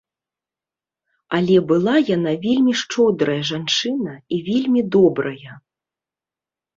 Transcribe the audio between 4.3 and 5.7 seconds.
і вельмі добрая.